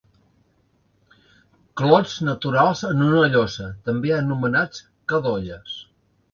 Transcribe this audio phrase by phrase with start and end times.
[1.81, 4.85] Clots naturals en una llosa, també anomenats
[5.15, 5.81] cadolles.